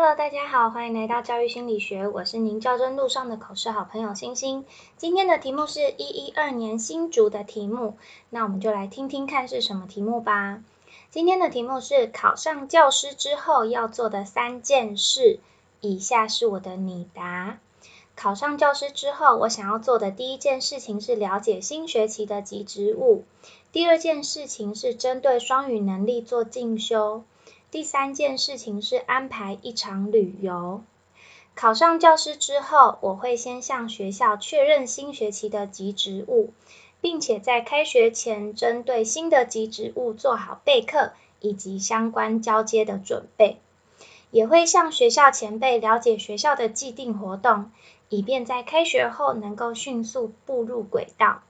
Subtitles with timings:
[0.00, 4.64] Hello，大家好，欢迎来到教育心理学，我是您教真路上的口试好朋友星星。
[4.96, 7.96] 今天的题目是一一二年新竹的题目，
[8.30, 10.62] 那我们就来听听看是什么题目吧。
[11.10, 15.40] 今天的题目是考上教师之后要做的三件事，
[15.80, 17.58] 以下是我的拟答。
[18.14, 23.24] 考上教师之后，我想要做的第一件事情是了解新学期的级职务，
[23.72, 27.24] 第二件事情是针对双语能力做进修。
[27.70, 30.82] 第三件事情是安排一场旅游。
[31.54, 36.54] 考上教师之后，我会先向学校确认新学期的级职务，
[37.02, 43.58] 并且在开学前针对新的级职务做好备课以及相关交接的准备。
[44.30, 47.70] 也会向学校前辈了解学校的既定活动，
[48.08, 51.42] 以便在开学后能够迅速步入轨道。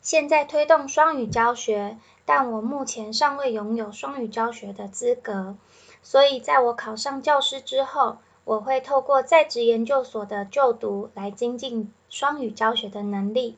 [0.00, 1.98] 现在推动双语教学。
[2.24, 5.56] 但我目前尚未拥有双语教学的资格，
[6.02, 13.56] 所以在我考上教师之后，我会透过在职研究所的就读来精进双语教学的能力，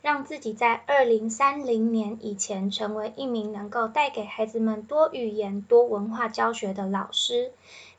[0.00, 7.52] 让自己在二零三零年以前成为一名能够带给孩子们多语言、多文化教学的老师，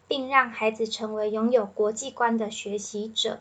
[0.07, 3.39] 并让孩子成为拥有国际观的学习者。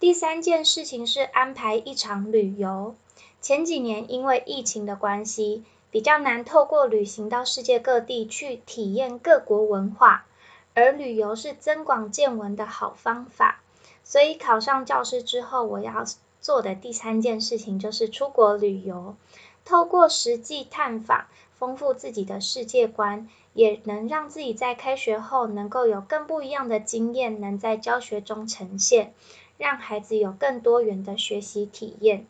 [0.00, 2.94] 第三件事情是安排一场旅游。
[3.40, 5.64] 前几年因为疫情的关系。
[5.90, 10.26] 比较难透过旅行到世界各地去体验各国文化，
[10.74, 13.60] 而旅游是增广见闻的好方法。
[14.04, 16.04] 所以考上教师之后，我要
[16.40, 19.16] 做的第三件事情就是出国旅游，
[19.64, 21.26] 透过实际探访，
[21.58, 29.12] 丰富自己的世界观，也能让自己在开学后能够有更不一样的经验，能在教学中呈现，
[29.56, 32.26] 让孩子有更多元的学习体验。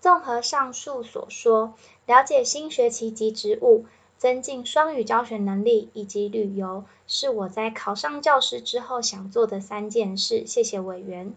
[0.00, 1.74] 综合上述所说，
[2.06, 3.84] 了解新学期及职务，
[4.16, 10.46] 增进双语教学能力以及旅游，是我在考上教师之后想做的三件事。
[10.46, 11.34] 谢谢委员。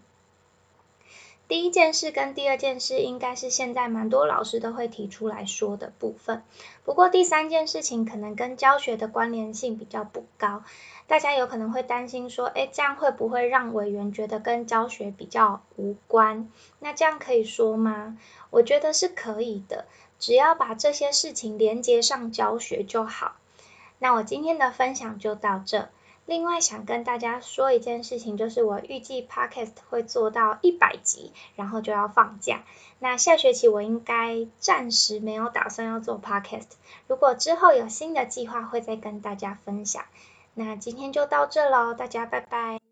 [1.46, 6.42] 第一件事跟第二件事，应该是现在蛮多老师都会提出来说的部分。
[6.84, 10.64] 不过第三件事情可能跟教学的关联性比较不高，
[11.06, 16.48] 大家有可能会担心说，诶，这样会不会让委员觉得跟教学比较无关？
[16.78, 18.16] 那这样可以说吗？
[18.48, 19.84] 我觉得是可以的，
[20.18, 23.36] 只要把这些事情连接上教学就好。
[23.98, 25.90] 那我今天的分享就到这。
[26.26, 32.62] 另外想跟大家说一件事情，就是我预计 podcast 会做到一百集，然后就要放假。
[32.98, 36.68] 那下学期我应该暂时没有打算要做 podcast，
[37.06, 40.04] 如果之后有新的计划会再跟大家分享。
[40.54, 42.83] 那今天就到这喽，大家拜拜。